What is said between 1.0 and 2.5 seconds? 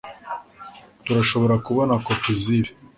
Turashobora kubona kopi